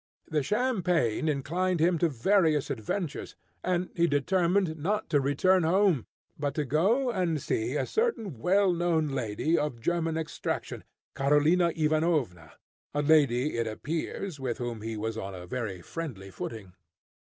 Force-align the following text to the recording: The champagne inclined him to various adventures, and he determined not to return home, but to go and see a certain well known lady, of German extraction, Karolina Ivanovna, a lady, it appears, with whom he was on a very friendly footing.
The 0.27 0.41
champagne 0.41 1.29
inclined 1.29 1.79
him 1.79 1.99
to 1.99 2.09
various 2.09 2.71
adventures, 2.71 3.35
and 3.63 3.91
he 3.95 4.07
determined 4.07 4.79
not 4.79 5.11
to 5.11 5.21
return 5.21 5.61
home, 5.61 6.07
but 6.39 6.55
to 6.55 6.65
go 6.65 7.11
and 7.11 7.39
see 7.39 7.75
a 7.75 7.85
certain 7.85 8.39
well 8.39 8.73
known 8.73 9.09
lady, 9.09 9.59
of 9.59 9.79
German 9.79 10.17
extraction, 10.17 10.83
Karolina 11.15 11.71
Ivanovna, 11.75 12.53
a 12.95 13.03
lady, 13.03 13.55
it 13.59 13.67
appears, 13.67 14.39
with 14.39 14.57
whom 14.57 14.81
he 14.81 14.97
was 14.97 15.19
on 15.19 15.35
a 15.35 15.45
very 15.45 15.83
friendly 15.83 16.31
footing. 16.31 16.73